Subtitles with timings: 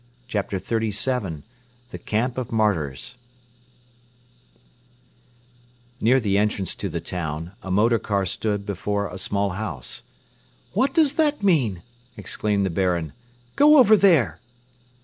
[0.27, 1.43] CHAPTER XXXVII
[1.91, 3.17] THE CAMP OF MARTYRS
[5.99, 10.01] Near the entrance to the town, a motor car stood before a small house.
[10.73, 11.83] "What does that mean?"
[12.17, 13.13] exclaimed the Baron.
[13.55, 14.39] "Go over there!"